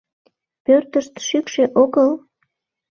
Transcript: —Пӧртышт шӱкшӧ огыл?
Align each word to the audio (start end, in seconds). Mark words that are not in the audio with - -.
—Пӧртышт 0.65 1.13
шӱкшӧ 1.27 1.63
огыл? 1.81 2.09